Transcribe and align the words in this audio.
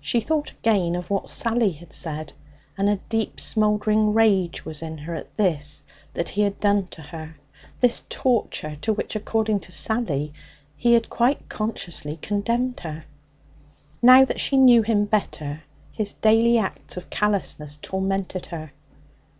She 0.00 0.20
thought 0.20 0.50
again 0.50 0.96
of 0.96 1.10
what 1.10 1.28
Sally 1.28 1.70
had 1.70 1.92
said, 1.92 2.32
and 2.76 2.90
a 2.90 2.96
deep, 3.08 3.38
smouldering 3.38 4.12
rage 4.12 4.64
was 4.64 4.82
in 4.82 4.98
her 4.98 5.14
at 5.14 5.36
this 5.36 5.84
that 6.12 6.30
he 6.30 6.40
had 6.42 6.58
done 6.58 6.88
to 6.88 7.00
her 7.00 7.36
this 7.78 8.02
torture 8.08 8.74
to 8.80 8.92
which, 8.92 9.14
according 9.14 9.60
to 9.60 9.70
Sally, 9.70 10.32
he 10.76 10.94
had 10.94 11.08
quite 11.08 11.48
consciously 11.48 12.16
condemned 12.16 12.80
her. 12.80 13.04
Now 14.02 14.24
that 14.24 14.40
she 14.40 14.56
knew 14.56 14.82
him 14.82 15.04
better, 15.04 15.62
his 15.92 16.14
daily 16.14 16.58
acts 16.58 16.96
of 16.96 17.08
callousness 17.08 17.76
tormented 17.76 18.46
her. 18.46 18.72